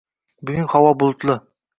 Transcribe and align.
Bugun 0.47 0.69
havo 0.71 0.95
bulutli 1.03 1.37